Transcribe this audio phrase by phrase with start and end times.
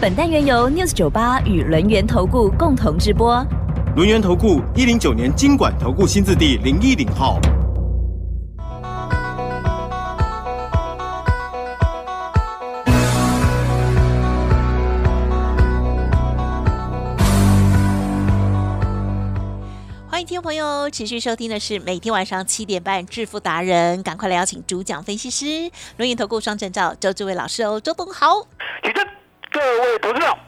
[0.00, 3.44] 本单元由 News 九八与轮源投顾共同直播。
[3.96, 7.40] 轮源投顾一零九年经管投顾新字第零一零号。
[20.08, 28.46] 欢迎听众朋友持续收听的是每天晚上七点半致富达人，赶快来邀请主讲分析师轮源投顾双证照周志伟老师哦，周董好。
[28.84, 29.04] 起身，
[29.50, 30.38] 各位投资者，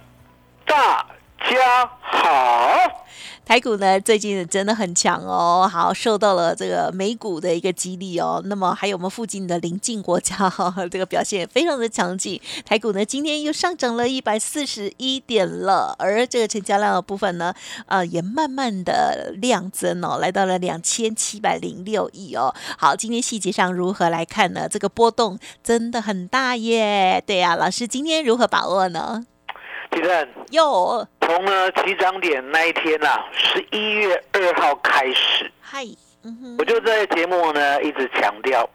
[0.66, 1.06] 大
[1.48, 3.06] 家好。
[3.44, 8.40] 台股呢最近真的很强哦，好受到了这个美股的一个激励哦。
[8.44, 12.40] 那么还有我们附近的邻近国家哈， 这个表现非常的强劲。
[12.64, 17.52] 台股呢今天又上涨了一百四十一点了，而这个成交量的部分呢，
[17.86, 22.54] 呃也慢慢的量增哦，来到了两千七百零六亿哦。
[22.78, 24.68] 好，今天细节上如何来看呢？
[24.68, 27.20] 这个波动真的很大耶。
[27.26, 29.26] 对呀，老师今天如何把握呢？
[29.90, 35.84] 地震有从呢起涨点那一天呐、十一月二号开始，嗨，
[36.24, 38.68] 嗯，我就在节目呢一直强调，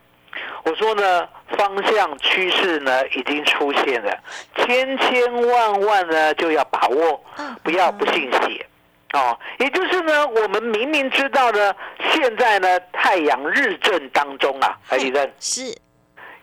[0.64, 1.28] 我说呢
[1.58, 4.18] 方向趋势呢已经出现了，
[4.58, 8.66] 千千万万呢就要把握，嗯不要不信邪。
[9.14, 11.74] 哦，也就是呢，我们明明知道呢，
[12.12, 15.74] 现在呢太阳日正当中啊，海地震是，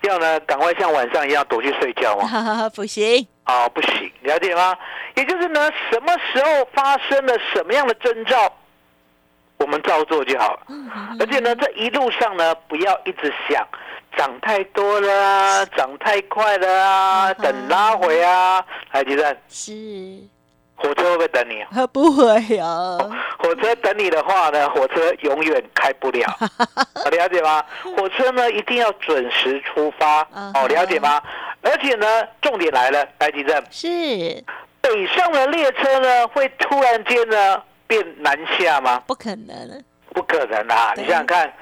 [0.02, 2.26] 要呢赶快像晚上一样躲去睡觉吗？
[2.26, 4.76] 哈哈哈，不行，啊、不行，了解吗？
[5.14, 8.50] 也就是呢，什么时候发生了什么样的征兆，
[9.58, 10.60] 我们照做就好了。
[11.18, 13.66] 而且呢，这一路上呢，不要一直想
[14.16, 18.64] 涨太多了啊，涨太快了啊，等拉回啊。
[18.88, 19.72] 海基站，是，
[20.76, 21.60] 火车会不会等你？
[21.62, 22.96] 啊 不会啊，
[23.38, 26.26] 火车等你的话呢，火车永远开不了。
[26.38, 27.64] 啊了解吗？
[27.96, 30.26] 火车呢一定要准时出发。
[30.32, 31.20] 嗯哦，了解吗？
[31.62, 32.06] 而且呢，
[32.40, 33.62] 重点来了，台积站。
[33.70, 33.88] 是，
[34.80, 39.02] 北上的列车呢，会突然间呢变南下吗？
[39.06, 40.92] 不可能，不可能啊！
[40.96, 41.52] 你想想看，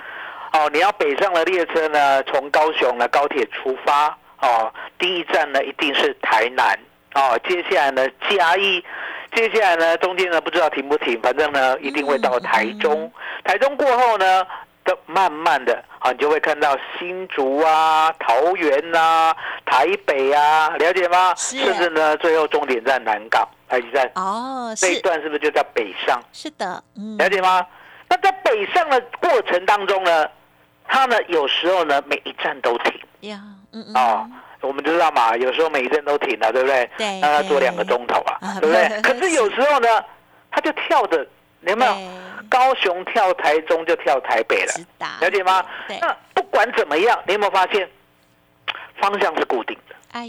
[0.53, 6.79] 哦，你要北上的列车呢，从高雄的高铁出发，哦，第一站呢一定是台南，
[7.15, 8.83] 哦，接下来呢嘉义，
[9.35, 13.13] 接下来呢中间呢不知道停不停，反正呢一定会到台中，
[13.45, 14.47] 台中过后呢。
[14.91, 19.35] 的慢慢的啊，你就会看到新竹啊、桃园啊、
[19.65, 21.33] 台北啊，了解吗？
[21.37, 26.21] 是甚至呢，最后终点站南港、台积站哦，这一段是不是就叫北上？
[26.33, 27.65] 是的，嗯，了解吗？
[28.09, 30.27] 那在北上的过程当中呢，
[30.89, 33.41] 它呢有时候呢每一站都停呀，
[33.73, 34.29] 嗯嗯，啊、
[34.63, 36.91] 我们知道嘛，有时候每一站都停了，对不对？
[36.99, 39.01] 对那它坐两个钟头啊啊，对不对？
[39.03, 39.89] 可是有时候呢，
[40.51, 41.25] 它就跳着，
[41.61, 41.93] 你有没有？
[42.51, 44.73] 对高雄跳台中就跳台北了，
[45.21, 45.65] 了解吗？
[46.01, 47.89] 那不管怎么样，你有没有发现
[49.01, 49.95] 方向是固定的？
[50.13, 50.27] 哎，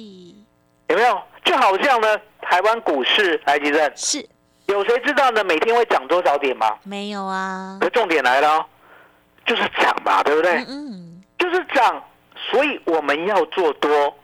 [0.87, 1.21] 有没有？
[1.43, 2.07] 就好像呢，
[2.41, 4.25] 台湾股市台积电，是
[4.67, 5.43] 有谁知道呢？
[5.43, 6.77] 每天会涨多少点吗？
[6.83, 8.65] 没有啊可，重点来了哦，
[9.45, 10.57] 就是涨嘛，对不对？
[10.67, 12.01] 嗯嗯，就是涨，
[12.35, 14.15] 所以我们要做多。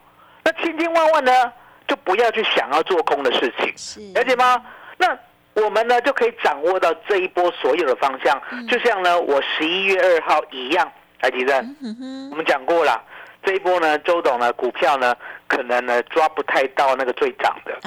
[0.44, 1.52] 那千千万万呢，
[1.88, 4.64] 就不要去想要做空的事情，是，了解吗？
[4.98, 5.18] 那
[5.64, 13.02] 我们呢就可以掌握到这一波所有的方向，就像呢我十一月二号一样，台积电，嗯我们讲过了，
[13.44, 15.16] 这一波呢，周董呢股票呢
[15.48, 17.78] 可能呢抓不太到那个最涨的，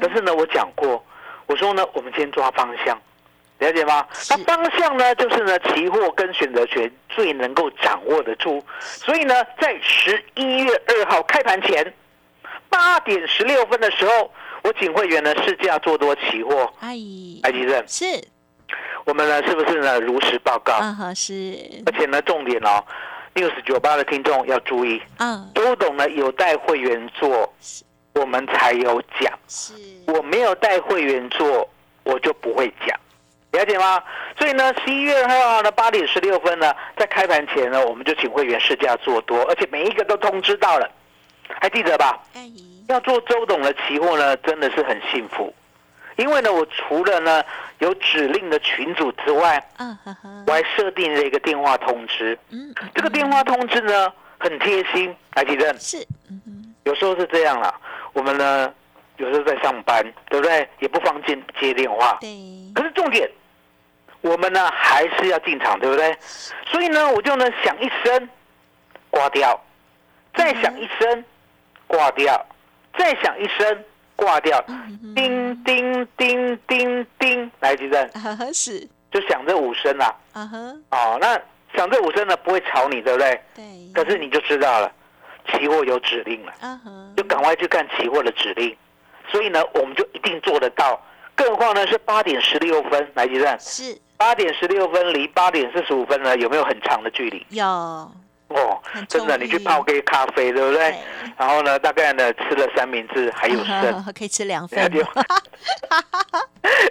[0.00, 1.02] 但是呢我讲过，
[1.46, 2.98] 我说呢我们先抓方向。
[3.58, 4.06] 了解吗？
[4.28, 8.62] 那方向呢，就是呢，期货跟选择权最能够掌握得住。
[8.78, 11.90] 所以呢，在十一月二号开盘前
[12.68, 14.30] 八点十六分的时候，
[14.66, 18.04] 我请会员呢试驾做多期货，阿台姨积电，是，
[19.04, 20.72] 我们呢是不是呢如实报告？
[20.72, 22.82] 啊哈是，而且呢，重点哦
[23.36, 25.48] ，news 九八的听众要注意，嗯。
[25.54, 27.54] 周董呢有带会员做，
[28.14, 29.72] 我们才有讲；是，
[30.08, 31.68] 我没有带会员做，
[32.02, 32.98] 我就不会讲。
[33.52, 34.02] 了解吗？
[34.36, 40.90] 所以呢，十一月二号呢八点十六分呢，在开盘前呢，我们就请会员试驾做多，而且每一个都通知到了，
[41.60, 42.20] 还记得吧？
[42.34, 45.52] 阿姨要做周董的期货呢，真的是很幸福，
[46.16, 47.42] 因为呢，我除了呢
[47.78, 49.62] 有指令的群组之外，
[50.46, 52.38] 我，还设定了一个电话通知。
[52.50, 56.06] 嗯，这个电话通知呢很贴心，来提正，是，
[56.84, 57.74] 有时候是这样啦，
[58.12, 58.72] 我们呢
[59.16, 60.68] 有时候在上班，对不对？
[60.78, 62.16] 也不方便接电话。
[62.20, 62.28] 对，
[62.74, 63.28] 可是重点，
[64.20, 66.16] 我们呢还是要进场，对不对？
[66.66, 68.28] 所以呢，我就呢响一声
[69.10, 69.60] 挂掉，
[70.34, 71.24] 再响一声
[71.86, 72.46] 挂掉，
[72.98, 73.84] 再响一声
[74.14, 74.62] 挂掉，
[75.14, 80.14] 叮叮叮叮叮，来几阵啊哈是，就响这五声啦。
[80.32, 80.58] 啊哈，
[80.90, 81.40] 哦，那
[81.76, 83.40] 响这五声呢不会吵你，对不对？
[83.54, 83.64] 对，
[83.94, 84.90] 可是你就知道了，
[85.50, 86.52] 期货有指令了，
[87.16, 88.74] 就赶快去看期货的指令。
[89.30, 91.00] 所以呢，我们就一定做得到。
[91.34, 93.60] 更何况呢是八点十六分，来几阵？
[93.60, 97.44] 是八点十六分离八点四十五分呢，有没有很长的距离？
[97.50, 98.10] 有，
[98.48, 100.90] 哦，真的，你去泡杯咖啡，对不对？
[100.90, 100.98] 对。
[101.36, 104.90] 然后呢，大概呢吃了三明治还有剩， 可以吃两份，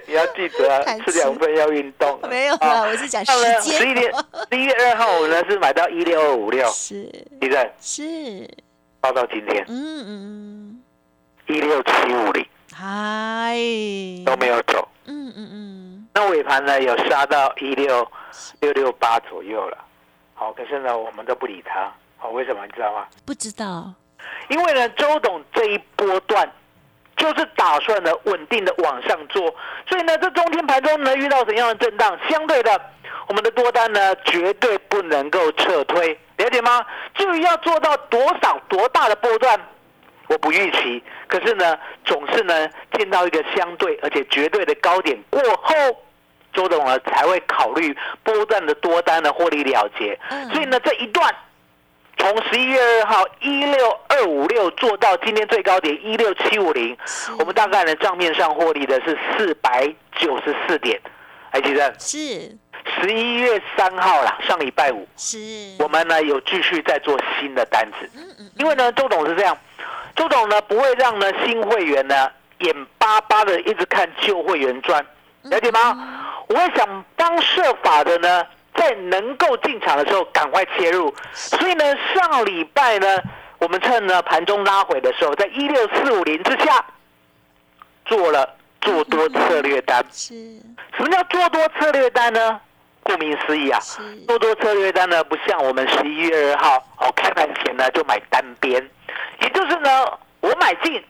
[0.05, 2.27] 你要记得啊，吃两份要运动啊。
[2.29, 3.31] 没有啊啦，我是讲时
[3.61, 4.13] 间，十一点，
[4.51, 7.03] 十一月二号，我们呢是买到一六二五六，是。
[7.39, 8.49] 地震是，
[8.99, 9.63] 报到今天。
[9.67, 10.83] 嗯嗯嗯。
[11.47, 12.43] 一六七五零。
[12.43, 13.55] 嗯，嗨，
[14.25, 18.05] 都没有走，嗯嗯嗯，那尾盘呢有杀到一六
[18.59, 19.77] 六六八左右了。
[20.37, 21.91] 好，可是呢我们都不理他。
[22.17, 23.07] 好，为什么你知道吗？
[23.25, 23.93] 不知道，
[24.49, 26.49] 因为呢，周董这一波段
[27.15, 29.41] 就是打算呢稳定的往上做，
[29.87, 32.81] 所以呢，这中天盘中呢遇到怎样的震荡，相对的，
[33.27, 36.85] 我们的多单呢绝对不能够撤退，了解吗？
[37.13, 39.59] 至于要做到多少多大的波段，
[40.27, 45.73] 我不预期，可是呢，总是呢见到一个相对而且绝对的高点过后。
[46.55, 50.49] 周董呢才会考虑波段的多单的获利了结，嗯。
[50.49, 51.33] 所以呢这一段
[52.17, 56.97] 从十一月二号一六二五六做到今天最高点一六七五零，
[57.37, 60.99] 我们大概呢账面上获利的是四百九十四点，
[61.51, 62.57] 还记得是。
[63.01, 65.39] 十一月三号啦，上礼拜五是，
[65.79, 68.07] 我们呢有继续在做新的单子，
[68.57, 69.57] 因为呢周董是这样，
[70.15, 72.29] 周董呢不会让呢新会员呢
[72.59, 75.03] 眼巴巴的一直看旧会员赚，
[75.45, 75.97] 了解吗？
[76.47, 78.45] 我会想方设法的呢，
[78.75, 81.13] 在能够进场的时候赶快切入。
[81.33, 81.83] 所以呢，
[82.13, 83.21] 上礼拜呢，
[83.59, 86.85] 我们趁呢盘中拉回的时候，在一六四五零之下
[88.05, 90.05] 做了做多策略单。
[90.11, 90.33] 是
[90.95, 92.59] 什么叫做多策略单呢？
[93.03, 98.83] 顾名思义啊，是做多策略单呢，不像我们十一月二号哦开盘前呢就买单边，
[99.41, 101.03] 也就是呢我买进，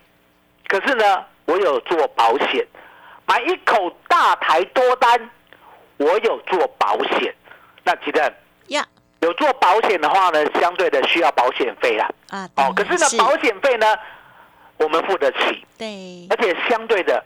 [0.67, 2.67] 可是呢我有做保险，
[3.25, 5.29] 买一口大台多单，
[5.97, 7.33] 我有做保险。
[7.83, 8.33] 那记得
[8.67, 8.85] 呀。
[9.21, 12.07] 有做保险的话呢，相对的需要保险费啦。
[12.29, 13.87] 啊，哦，可是呢保险费呢
[14.77, 16.27] 我们付得起，对。
[16.29, 17.23] 而且相对的，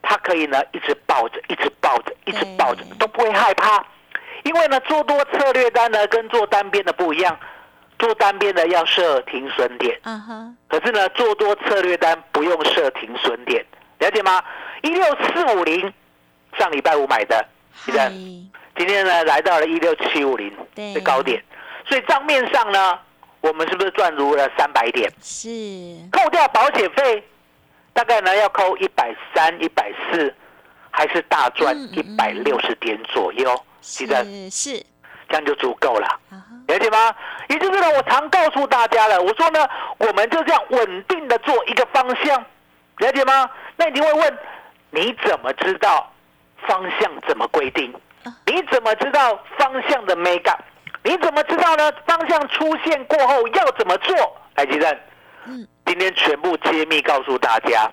[0.00, 3.84] 它可以呢一直抱着，一直抱着，一直抱着，都不会害怕。
[4.44, 7.38] 因为呢，做多策略单呢跟做单边的不一样，
[7.98, 13.62] 做单边的要设停损点，嗯哼可是呢，做多策略单不用设停损点，
[14.02, 14.42] 了解吗？
[14.82, 15.92] 一六四五零，
[16.58, 17.46] 上礼拜五买的，
[17.84, 18.10] 记得？
[18.76, 20.92] 今天呢来到了一六七五零对。
[20.92, 21.40] 的高点，
[21.86, 22.98] 所以账面上呢，
[23.40, 25.08] 我们是不是赚足了三百点？
[25.22, 25.48] 是。
[26.10, 27.22] 扣掉保险费，
[27.92, 30.34] 大概呢要扣一百三、一百四，
[30.90, 34.24] 还是大赚一百六十点左右，记得？
[34.24, 34.86] 是是。
[35.28, 36.20] 这样就足够了，
[36.66, 37.14] 了解吗？
[37.48, 39.66] 也就是呢，我常告诉大家了，我说呢，
[39.98, 42.44] 我们就这样稳定的做一个方向，
[42.98, 43.50] 了解吗？
[43.76, 44.38] 那你会问，
[44.90, 46.12] 你怎么知道
[46.66, 47.92] 方向怎么规定？
[48.46, 50.60] 你怎么知道方向的 make up？
[51.02, 51.90] 你怎么知道呢？
[52.06, 54.14] 方向出现过后要怎么做？
[54.54, 54.98] 来，吉正，
[55.46, 57.90] 嗯今天全部揭秘告诉大家。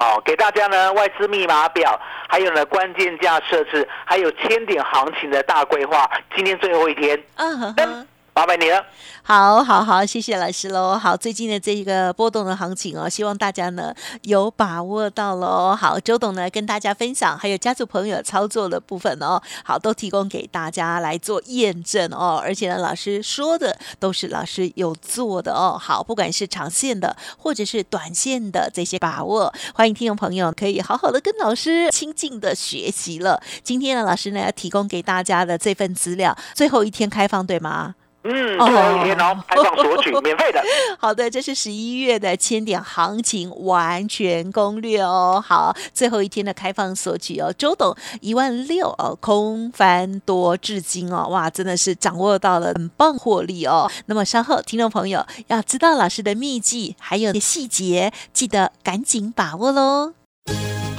[0.00, 6.10] 哦，给大家呢外资密码表，还有呢关键价设置，还有千点行情的大规划。
[6.34, 8.84] 今天最后一天，嗯，麻烦你了。
[9.22, 10.98] 好，好，好，谢谢老师喽。
[10.98, 15.74] 好，最近的这一个波动的行情哦，希望大家呢有把握到喽。
[15.74, 22.38] 好，周董呢跟大家分享，还有家族朋友操作的部分哦，好，都提供给大家来做验证哦。
[22.44, 25.78] 而且呢，老师说的都是老师有做的哦。
[25.80, 33.42] 好，不管是长线的或者是短线的这些把握，欢迎听众朋友可以好好的跟老师亲近的学习了。
[33.64, 37.94] 今天呢，老师呢要提供给大家的这份资料，最后一天开放对吗？
[38.28, 40.62] 嗯，哦最后一天哦，开放索取，免费的。
[40.98, 45.42] 好的，这是十一月的千点行情完全攻略哦。
[45.46, 53.90] 好，最后一天的开放索取哦，周董一万六哦，空翻多至今哦，哇，真的是掌握到了很棒获利哦。
[54.06, 60.14] 那么稍后听众朋友要知道老师的秘籍还有细节，记得赶紧把握喽。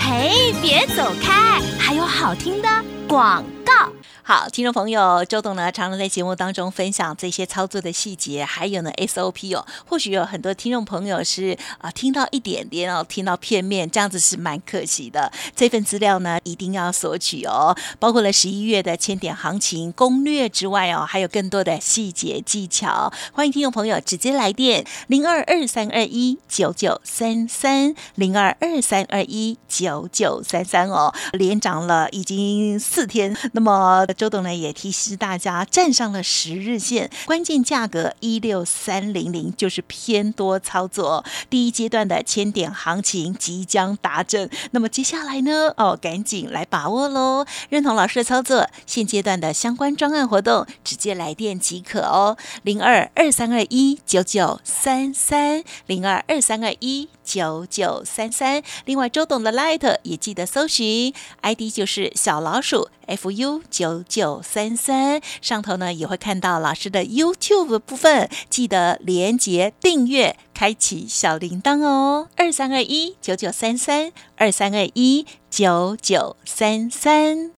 [0.10, 2.70] 嘿，别走开，还有好听的
[3.10, 3.92] 广告。
[4.24, 9.66] 好，听众朋友，周董呢常常在节目当中分享这些操作的细节，还有呢 SOP 哦。
[9.86, 15.32] 或许有很多听众朋友是啊听到一点点哦，听到片面，这样子是蛮可惜的。
[15.56, 23.14] 这份资料呢一定要索取哦，包括了十一月的千点行情攻略之外哦，还有更多的细节技巧。
[23.32, 34.06] 欢迎听众朋友直接来电零二二三二一九九三三零二二三二一九九九三三哦，连涨了已经四天，那么。
[34.18, 41.24] 周董呢也提示大家，站上了十日线，关键价格一六三零零，就是偏多操作。
[41.50, 45.72] 第一阶段的千点行情即将达阵，那么接下来呢？
[45.78, 47.46] 哦，赶紧来把握喽！
[47.70, 58.64] 认同老师的操作，现阶段的相关专案活动，直接来电即可哦，零二二三二一九九三三，零二二三二一九九三三。
[58.86, 64.04] 另外，周董的 Light 也记得搜寻，ID 就是小老鼠 fu 九。
[64.08, 72.30] 九三三上头呢也会看到老师的 YouTube 部分，记得连接订阅，开启小铃铛哦。
[72.38, 77.52] 二三二一九九三三，二三二一九九三三。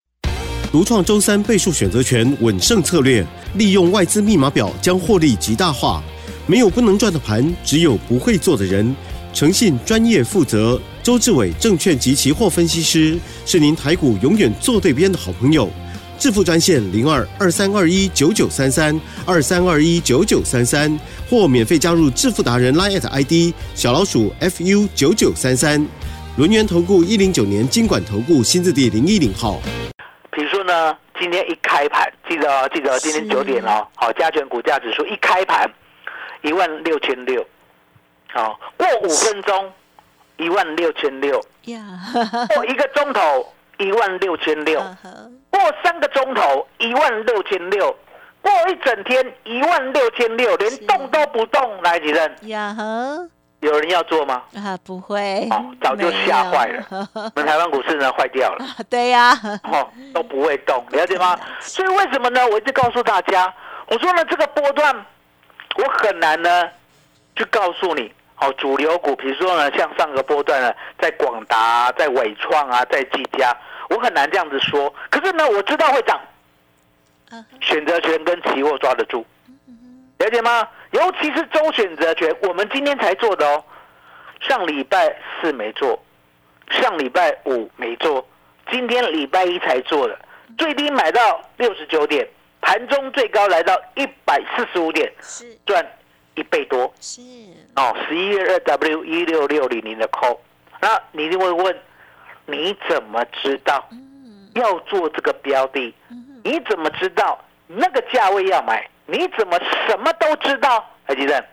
[0.71, 3.23] 独创周三倍数选择权稳胜策略，
[3.55, 6.01] 利用外资密码表将获利极大化。
[6.47, 8.95] 没有不能赚的盘，只有不会做的人。
[9.33, 15.69] 诚信、专业、负责，周志伟证券及期货分析师是您台股永远做对边的好朋友。
[16.17, 25.87] 致富专线零二二三二一九九三三二三二一九九三三，或免费加入致富达人 Line ID 小老鼠 fu 九九三三，
[26.35, 29.61] 轮源投顾一零九年经管投顾新字第零一零号。
[30.31, 35.71] 比如说呢，今天一开盘，记得哦，记得今天九点哦，好，加权股价指数一开盘
[36.41, 37.41] 一万六千六，
[38.33, 39.71] 好，过五分钟
[40.37, 41.79] 一万六千六，呀，
[42.55, 44.81] 过一个钟头一万六千六。
[45.51, 47.93] 过三个钟头一万六千六，
[48.41, 52.35] 过一整天一万六千六，连动都不动，来几阵？
[52.43, 53.27] 呀呵，
[53.59, 54.43] 有人要做吗？
[54.55, 56.85] 啊，不会，哦，早就吓坏了。
[57.13, 58.65] 我们台湾股市呢，坏掉了。
[58.89, 61.37] 对呀，哦，都不会动，了解吗？
[61.59, 62.47] 所以为什么呢？
[62.47, 63.53] 我一直告诉大家，
[63.87, 64.95] 我说呢，这个波段
[65.75, 66.69] 我很难呢
[67.35, 68.13] 去告诉你。
[68.41, 73.55] 哦，主流股，比如说呢，像上个波段呢，在广达、在伟创啊、在技嘉。
[73.89, 76.19] 我很难这样子说，可是呢，我知道会涨。
[77.61, 79.23] 选择权跟期货抓得住，
[80.17, 80.67] 了解吗？
[80.89, 83.63] 尤其是周选择权，我们今天才做的哦。
[84.39, 86.01] 上礼拜四没做，
[86.71, 88.27] 上礼拜五没做，
[88.71, 90.17] 今天礼拜一才做的。
[90.57, 92.27] 最低买到六十九点，
[92.61, 95.85] 盘中最高来到一百四十五点，是赚
[96.39, 96.91] 一倍多。
[97.01, 97.21] 是
[97.75, 100.37] 哦，十一月二 W 一六六零零的 call，
[100.81, 101.77] 那你一定会问。
[102.51, 103.87] 你怎么知道
[104.55, 105.93] 要做这个标的？
[106.43, 108.89] 你怎么知道那个价位要买？
[109.05, 110.83] 你怎么什么都知道？
[111.03, 111.43] 海基正，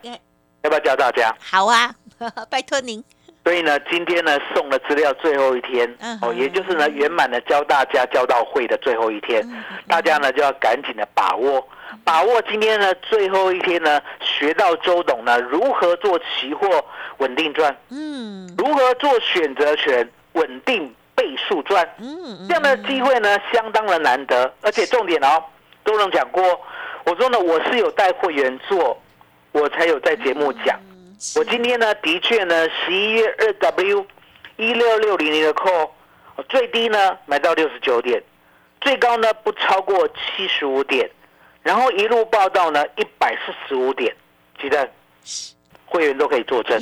[0.63, 1.37] 要不要教大家？
[1.39, 1.95] 好啊，
[2.49, 3.05] 拜托您。
[3.47, 5.89] 所以呢，今天呢送了资料最后一天
[6.21, 9.47] 哦，也就是呢圆满的教大家教到会的最后一天，
[9.87, 11.65] 大家呢就要赶紧的把握，
[12.03, 16.85] 把握今天呢最后一天呢学到周董呢如何做期货
[17.19, 20.11] 稳定赚，嗯，如何做选择权。
[20.33, 25.43] 稳定倍数赚，嗯这样的机会呢，相当的难得，而且重点哦，
[25.83, 26.43] 周董讲过。
[27.05, 29.01] 我说呢，我是有带会员做，
[29.53, 30.79] 我才有在节目讲。
[31.37, 34.07] 我今天呢，的确呢，十一月二 W
[34.57, 35.91] 一六六零零的 call，
[36.49, 38.23] 最低呢买到六十九点，
[38.81, 41.11] 最高呢不超过七十五点，
[41.63, 44.15] 然后一路报到呢一百四十五点，
[44.61, 44.89] 记得
[45.87, 46.79] 会员都可以作证。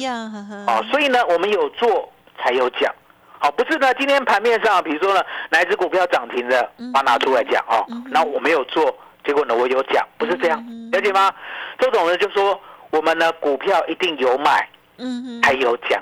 [0.66, 2.92] 啊，所以呢，我们有做才有讲。
[3.38, 3.92] 好，不是呢。
[3.94, 7.86] 今天盘面上，比如说呢，哪一只股票涨停的，把拿出来讲哦。
[8.10, 11.32] 那我没有做，结果呢，我有讲，不是这样，了解吗？
[11.78, 12.58] 周总呢就说，
[12.94, 16.00] 我们呢股票一定有买，嗯，才有讲。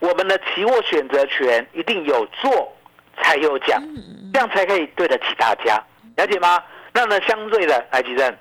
[0.00, 2.72] 我们的期货选择权一定有做，
[3.20, 3.82] 才有讲，
[4.32, 5.78] 这样才可以对得起大家，
[6.16, 6.62] 了解吗？
[6.94, 8.34] 那呢，相对的，来吉正，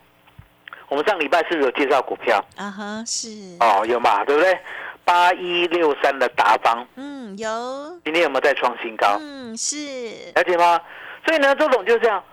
[0.87, 2.41] 我们上礼拜是不是有介绍股票？
[2.55, 3.27] 啊哈，是。
[3.59, 4.57] 哦，有嘛，对不对？
[5.03, 7.99] 八一六三的达邦，嗯，有。
[8.05, 9.17] 今天有没有再创新高？
[9.19, 9.75] 嗯，是。
[10.33, 10.79] 了解吗？
[11.25, 12.23] 所以呢，周总就这样，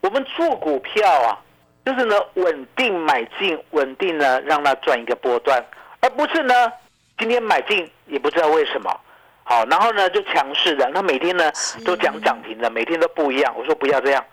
[0.00, 1.38] 我们做股票啊，
[1.86, 5.64] 就是呢稳定买进，稳定呢让它赚一个波段，
[6.00, 6.52] 而不是呢
[7.16, 8.90] 今天买进也不知道为什么，
[9.44, 11.52] 好，然后呢就强势的，那每天呢
[11.84, 13.54] 都讲涨停的，每天都不一样。
[13.56, 14.24] 我说不要这样，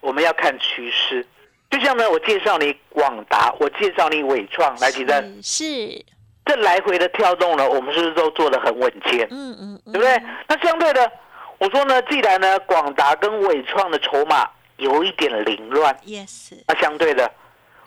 [0.00, 1.24] 我们要看趋势。
[1.70, 5.22] 就像呢，我介绍你广达，我介绍你伟创，来几单？
[5.40, 6.04] 是。
[6.44, 9.28] 这来回的跳动呢，我们是不是都做的很稳健？
[9.30, 10.20] 嗯嗯，对不对？
[10.48, 11.10] 那相对的，
[11.58, 14.50] 我说呢，既然呢广达跟伟创的筹码
[14.82, 17.30] 有一点凌乱，，yes，那相对的，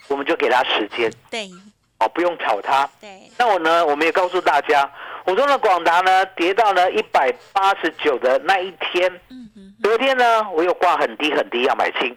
[0.08, 1.12] 我们就给他时间。
[1.30, 1.50] 对。
[1.98, 2.86] 哦，不用炒他。
[3.00, 4.92] 对，那我呢，我们也告诉大家，
[5.24, 12.14] 我说呢，广达呢跌到呢一百八十九的那一天，嗯哼隔天呢我又挂很低很低要买进，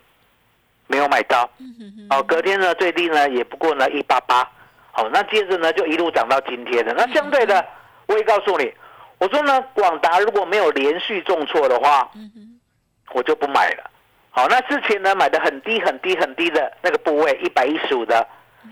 [0.89, 1.49] 没有买到。
[1.61, 4.43] 嗯哼哼，哦，隔天呢最低呢也不过呢一八八，
[4.91, 6.93] 好，那接着呢就一路涨到今天的。
[6.95, 7.65] 那相对的，
[8.07, 8.75] 我也告诉你，
[9.19, 12.61] 我说呢，广达如果没有连续重挫的话，嗯哼，
[13.13, 13.89] 我就不买了。
[14.39, 18.25] 好，那之前呢买的很低很低很低的那个部位，一百一十五的，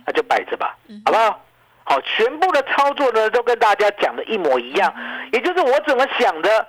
[0.06, 1.42] 那就摆着吧，好不好？
[1.82, 4.94] 好，全部的操作呢都跟大家讲的一模一样，
[5.32, 6.64] 也就是我怎么想的，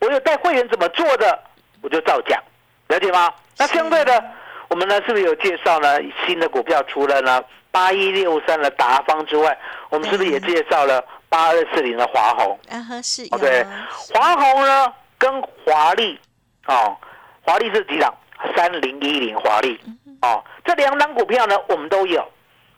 [0.00, 1.38] 我有带会员怎么做的，
[1.82, 2.42] 我就照讲，
[2.86, 3.30] 了解吗？
[3.58, 4.24] 那相对的，
[4.68, 6.82] 我们呢是不是有介绍呢新的股票？
[6.84, 9.54] 除了呢八一六三的达方之外，
[9.90, 12.58] 我们是不是也介绍了八二四零的华虹？
[12.70, 13.62] 啊哈是哦，对，
[14.14, 16.18] 华虹呢跟华丽，
[16.64, 16.96] 哦，
[17.42, 18.10] 华丽是几档？
[18.56, 19.80] 三零一零华丽，
[20.22, 22.26] 哦，这两档股票呢我们都有，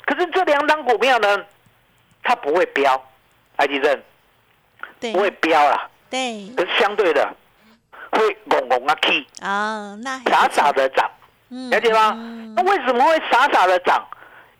[0.06, 1.44] 可是这两档股票呢，
[2.22, 3.02] 它不会飙，
[3.56, 4.02] 埃及正。
[5.00, 6.46] 不会飙啦，对。
[6.54, 7.26] 可是相对的
[8.12, 11.10] 会拱拱啊 key，啊，那傻傻的涨，
[11.48, 12.12] 嗯了解吗？
[12.18, 12.54] 嗯。
[12.54, 14.06] 那为什么会傻傻的涨？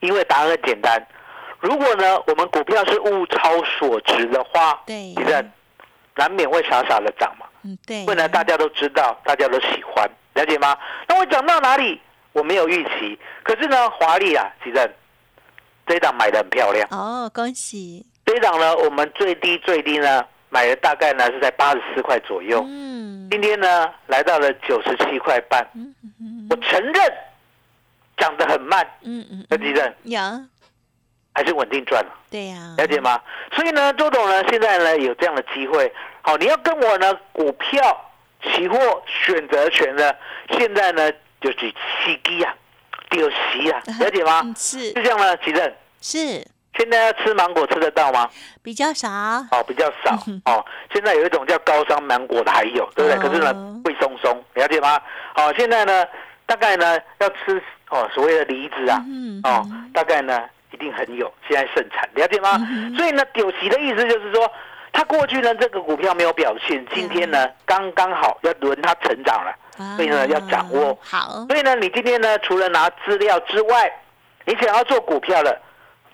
[0.01, 0.99] 因为答案很简单，
[1.61, 5.13] 如果呢我们股票是物超所值的话，对。
[5.15, 5.51] 其实
[6.15, 7.45] 难免会傻傻的涨嘛。
[7.65, 10.77] 嗯对，不然大家都知道，大家都喜欢，了解吗？
[11.07, 12.01] 那我涨到哪里，
[12.33, 14.91] 我没有预期，可是呢，华丽啊，其实
[15.87, 23.29] 这一档买的很漂亮，哦，恭喜，这一档呢，我们最低最低呢买的大概呢是在八十四块左右，嗯。
[23.31, 26.95] 今天呢来到了九十七块半，嗯嗯我承认
[28.17, 30.41] 涨得很慢，嗯嗯，那其实呀，
[31.35, 32.11] 还是稳定赚了。
[32.31, 33.21] 对呀，了解吗？
[33.53, 35.93] 所以呢，周董呢，现在呢有这样的机会，
[36.23, 38.10] 好，你要跟我呢股票、
[38.43, 40.13] 期货、选择权呢，
[40.51, 42.55] 现在呢就是起机啊，
[43.11, 44.41] 丢席啊，了解吗？
[44.45, 46.19] 嗯是是这样吗，奇正，是
[46.77, 48.29] 现在要吃芒果吃得到吗？
[48.63, 50.17] 比较少，哦，比较少
[50.47, 50.65] 哦。
[50.93, 53.15] 现在有一种叫高山芒果的还有，对不对？
[53.15, 54.99] 哦可是呢，会松松，了解吗？
[55.37, 56.05] 哦，现在呢，
[56.47, 60.41] 大概呢要吃哦所谓的梨子啊，嗯哦，大概呢
[60.73, 62.57] 一定很有，现在盛产，了解吗？
[62.97, 64.51] 所以呢，丢席的意思就是说，它
[65.21, 69.55] 过去呢这个股票没有表现，今天呢刚刚好要轮它成长了，
[69.95, 73.93] 所以呢要掌握啊好，所以呢，你今天呢除了拿资料之外，
[74.47, 75.61] 你想要做股票的，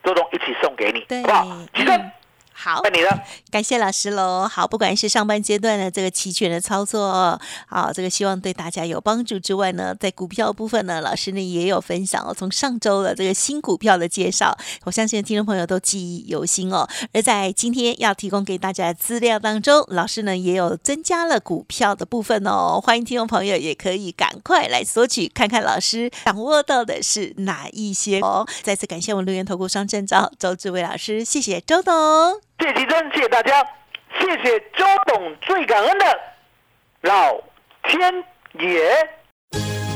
[0.03, 1.47] 周董一起送给你，好不好？
[1.73, 2.11] 其实嗯
[2.59, 3.09] 好那，你呢。
[3.51, 4.49] 感谢老师喽。
[4.49, 12.35] 好，不管是上班阶段的这个期权的操作，好，这个希望对大家有帮助之外呢，在股票部分呢，老师呢也有分享哦。
[12.37, 16.89] 从上周的这个新股票的介绍，我相信听众朋友都记忆犹新哦。
[17.13, 22.81] 而在今天要提供给大家的资料当中，老师呢也有增加了股票的部分哦。
[22.83, 28.47] 欢迎听众朋友也可以赶快来索取，看看老师掌握到的是哪一些哦。
[28.63, 32.46] 再次感谢我们留言投顾双证照周志伟老师，谢谢周董。
[32.59, 33.63] 谢谢吉珍，谢谢大家，
[34.19, 36.21] 谢谢周董，最感恩的
[37.03, 37.39] 老
[37.83, 38.25] 天
[38.59, 39.09] 爷。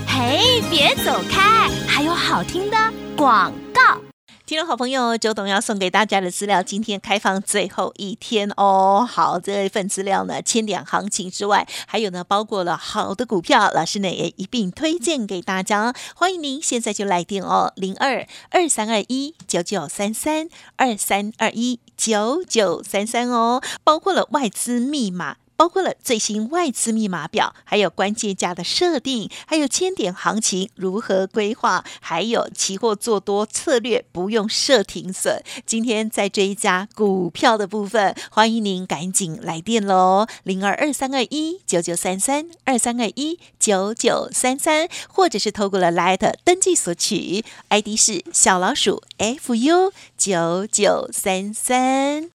[0.06, 2.76] 嘿，别走开，还有好听的
[3.16, 4.09] 广告。
[4.50, 9.06] 听众好朋友，周董要送给大家的资料，今天开放最后一天哦。
[9.08, 15.94] 好，这一份资料呢，千点行情之外，还有呢，包括了好的股票，老师呢也一并推荐给大家。
[16.16, 25.36] 欢迎您现在就来电哦，零二二三二一九九三三二三二一九九三三哦，包括了外资密码。
[25.60, 35.44] 包括了最新外资密码表，还有关键价的设定，还有千点行情如何规划，还有期货做多策略不用设停损。
[35.66, 52.39] 今天在这一家股票的部分，欢迎您赶紧来电喽，零二二三二一九九三三二三二一九九三三，或者是透过了 Light 登记索取，ID 是小老鼠 fu 九九三三。